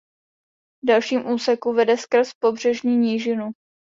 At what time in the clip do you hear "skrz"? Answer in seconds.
1.97-2.33